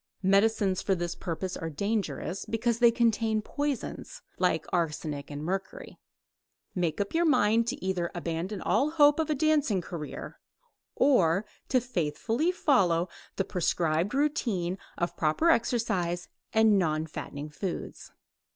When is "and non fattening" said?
16.51-17.49